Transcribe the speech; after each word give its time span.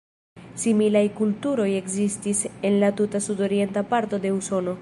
Similaj 0.61 1.03
kulturoj 1.19 1.69
ekzistis 1.81 2.43
en 2.71 2.81
la 2.85 2.93
tuta 3.03 3.25
sudorienta 3.29 3.89
parto 3.95 4.25
de 4.27 4.37
Usono. 4.43 4.79